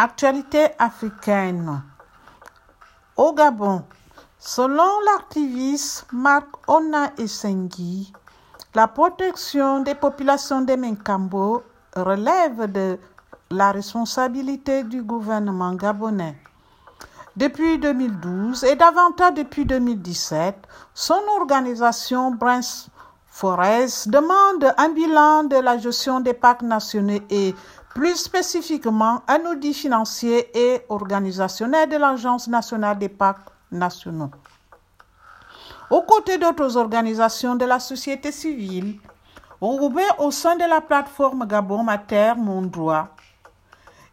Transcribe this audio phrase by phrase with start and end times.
[0.00, 1.82] Actualité africaine.
[3.16, 3.82] Au Gabon,
[4.38, 8.12] selon l'activiste Marc Ona Essengi,
[8.76, 11.64] la protection des populations de Menkambo
[11.96, 12.96] relève de
[13.50, 16.40] la responsabilité du gouvernement gabonais.
[17.34, 20.54] Depuis 2012 et davantage depuis 2017,
[20.94, 22.86] son organisation Brins
[23.26, 27.54] Forest demande un bilan de la gestion des parcs nationaux et
[27.94, 34.30] plus spécifiquement un audit financier et organisationnel de l'Agence nationale des parcs nationaux.
[35.90, 38.98] Aux côtés d'autres organisations de la société civile,
[39.60, 43.08] au sein de la plateforme Gabon Mater Mon Droit,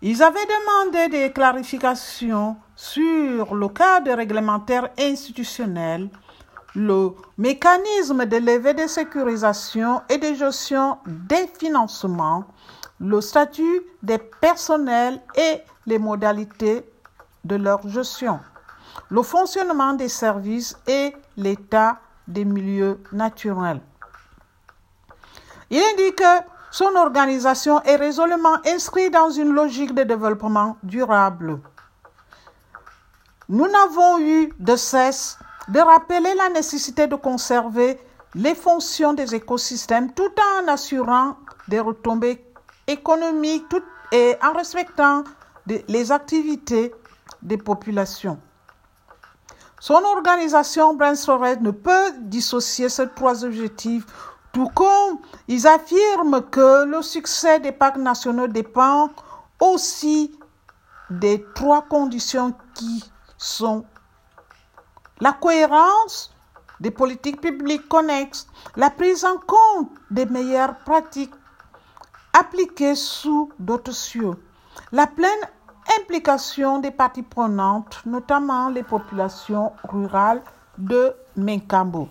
[0.02, 6.10] ils avaient demandé des clarifications sur le cadre réglementaire institutionnel,
[6.76, 12.46] le mécanisme de levée de sécurisation et de gestion des financements
[13.00, 16.90] le statut des personnels et les modalités
[17.44, 18.40] de leur gestion,
[19.10, 23.82] le fonctionnement des services et l'état des milieux naturels.
[25.70, 31.60] Il indique que son organisation est résolument inscrite dans une logique de développement durable.
[33.48, 38.00] Nous n'avons eu de cesse de rappeler la nécessité de conserver
[38.34, 40.32] les fonctions des écosystèmes tout
[40.64, 42.44] en assurant des retombées
[42.88, 45.24] économique tout, et en respectant
[45.66, 46.94] les activités
[47.42, 48.40] des populations.
[49.80, 54.06] Son organisation Brainstorm ne peut dissocier ces trois objectifs,
[54.52, 59.10] tout comme ils affirment que le succès des parcs nationaux dépend
[59.60, 60.38] aussi
[61.10, 63.04] des trois conditions qui
[63.38, 63.86] sont
[65.20, 66.34] la cohérence
[66.80, 71.34] des politiques publiques connexes, la prise en compte des meilleures pratiques
[72.36, 74.34] appliquée sous d'autres cieux.
[74.92, 75.32] La pleine
[76.02, 80.42] implication des parties prenantes, notamment les populations rurales
[80.78, 82.10] de Menkambo.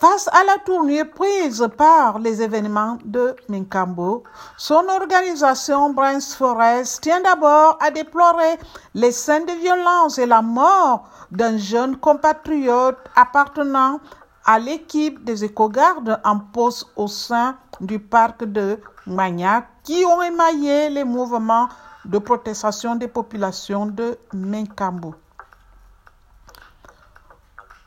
[0.00, 4.24] Face à la tournure prise par les événements de Menkambo,
[4.56, 8.58] son organisation Brains Forest tient d'abord à déplorer
[8.94, 14.00] les scènes de violence et la mort d'un jeune compatriote appartenant
[14.44, 20.90] à l'équipe des éco-gardes en poste au sein du parc de Magnac qui ont émaillé
[20.90, 21.68] les mouvements
[22.04, 25.14] de protestation des populations de Menkambo.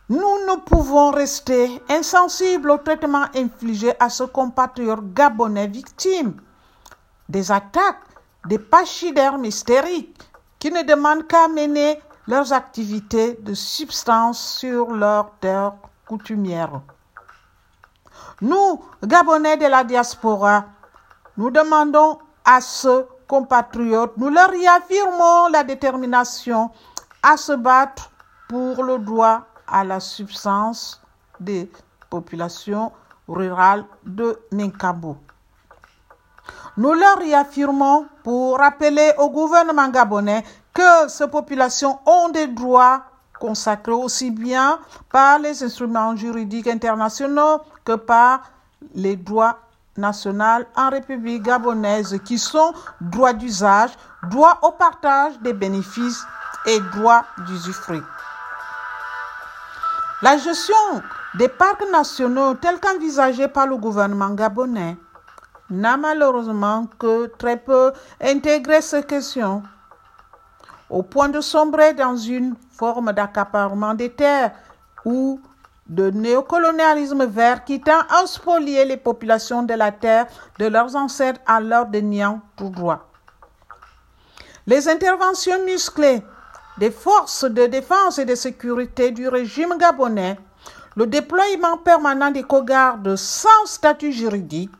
[0.09, 6.39] Nous ne pouvons rester insensibles au traitement infligé à ce compatriote gabonais victime
[7.27, 7.99] des attaques
[8.47, 10.21] des pachydermes hystériques
[10.59, 15.73] qui ne demandent qu'à mener leurs activités de substance sur leur terre
[18.41, 20.65] Nous, Gabonais de la diaspora,
[21.37, 26.71] nous demandons à ce compatriotes, nous leur réaffirmons la détermination
[27.21, 28.09] à se battre
[28.47, 31.01] pour le droit à la subsistance
[31.39, 31.69] des
[32.09, 32.91] populations
[33.27, 35.17] rurales de Ninkabo.
[36.77, 43.03] Nous leur réaffirmons pour rappeler au gouvernement gabonais que ces populations ont des droits
[43.39, 44.79] consacrés aussi bien
[45.11, 48.43] par les instruments juridiques internationaux que par
[48.95, 49.59] les droits
[49.97, 53.91] nationaux en République gabonaise qui sont droits d'usage,
[54.29, 56.23] droit au partage des bénéfices
[56.65, 58.03] et droit d'usufruit.
[60.21, 60.75] La gestion
[61.35, 64.97] des parcs nationaux tels qu'envisagés par le gouvernement gabonais
[65.69, 69.61] n'a malheureusement que très peu intégré ces questions
[70.89, 74.51] au point de sombrer dans une forme d'accaparement des terres
[75.05, 75.41] ou
[75.87, 80.27] de néocolonialisme vert qui tend à spolier les populations de la terre
[80.59, 83.09] de leurs ancêtres à leur déniant tout droit.
[84.65, 86.21] Les interventions musclées
[86.77, 90.37] des forces de défense et de sécurité du régime gabonais,
[90.95, 94.71] le déploiement permanent des cogardes sans statut juridique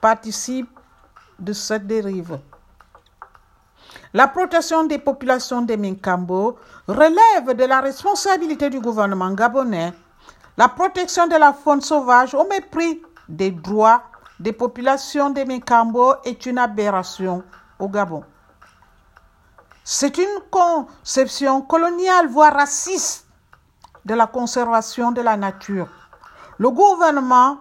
[0.00, 0.78] participent
[1.38, 2.38] de cette dérive.
[4.14, 9.92] La protection des populations de Minkambo relève de la responsabilité du gouvernement gabonais.
[10.56, 14.02] La protection de la faune sauvage au mépris des droits
[14.38, 17.42] des populations de Minkambo est une aberration
[17.78, 18.24] au Gabon.
[19.84, 23.26] C'est une conception coloniale, voire raciste,
[24.04, 25.88] de la conservation de la nature.
[26.58, 27.58] Le gouvernement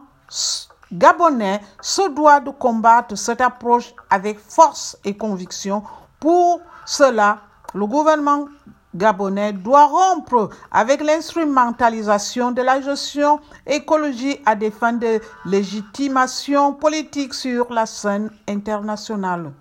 [0.91, 5.83] gabonais se doit de combattre cette approche avec force et conviction
[6.21, 7.39] pour cela,
[7.73, 8.45] le gouvernement
[8.93, 17.33] gabonais doit rompre avec l'instrumentalisation de la gestion écologique à des fins de légitimation politique
[17.33, 19.51] sur la scène internationale.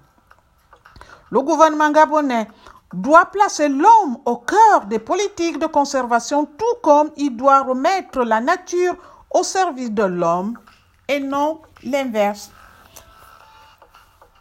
[1.31, 2.47] Le gouvernement gabonais
[2.93, 8.41] doit placer l'homme au cœur des politiques de conservation, tout comme il doit remettre la
[8.41, 8.97] nature
[9.31, 10.59] au service de l'homme
[11.09, 12.51] et non l'inverse.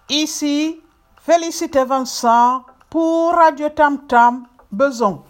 [0.10, 0.81] Ici,
[1.21, 5.21] Félicité Vincent pour Radio Tam Tam Beson.